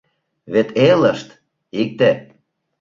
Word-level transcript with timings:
Вет 0.53 0.69
элышт— 0.89 1.29
икте. 1.81 2.11